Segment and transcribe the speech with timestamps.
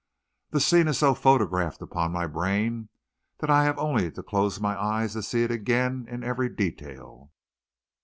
[0.49, 2.89] That scene is so photographed upon my brain
[3.37, 7.31] that I have only to close my eyes to see it again in every detail.